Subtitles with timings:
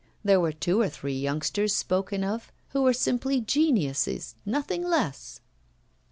[0.23, 5.41] There were two or three youngsters spoken of who were simply geniuses, nothing less.